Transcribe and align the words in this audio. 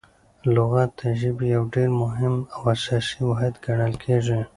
لغت 0.55 0.91
د 0.99 1.01
ژبي 1.19 1.45
یو 1.55 1.63
ډېر 1.75 1.89
مهم 2.03 2.35
او 2.55 2.61
اساسي 2.73 3.19
واحد 3.27 3.53
ګڼل 3.65 3.93
کیږي. 4.03 4.39